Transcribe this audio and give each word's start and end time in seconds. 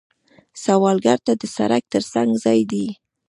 سوالګر 0.63 1.19
ته 1.25 1.33
د 1.41 1.43
سړک 1.55 1.83
تر 1.93 2.03
څنګ 2.13 2.29
ځای 2.43 2.61
دی 2.71 2.85